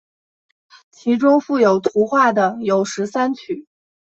[0.89, 3.67] 其中附有图画的有十三曲。